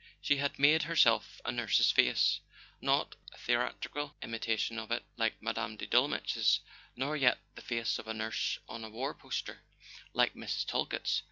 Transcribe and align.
She 0.19 0.37
had 0.37 0.57
made 0.57 0.81
herself 0.81 1.39
a 1.45 1.51
nurse's 1.51 1.91
face; 1.91 2.39
not 2.81 3.15
a 3.33 3.37
theatrical 3.37 4.15
imitation 4.23 4.79
of 4.79 4.89
it 4.89 5.05
like 5.15 5.39
Mme. 5.43 5.75
de 5.75 5.85
Dolmetsch's, 5.85 6.61
nor 6.95 7.15
yet 7.15 7.37
the 7.53 7.61
face 7.61 7.99
of 7.99 8.07
a 8.07 8.13
nurse 8.15 8.57
on 8.67 8.83
a 8.83 8.89
war 8.89 9.13
poster, 9.13 9.61
like 10.13 10.33
Mrs. 10.33 10.65
Talkett's. 10.65 11.19